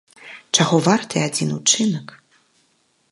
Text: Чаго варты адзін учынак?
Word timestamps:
Чаго 0.59 0.79
варты 0.87 1.21
адзін 1.27 1.49
учынак? 1.59 2.07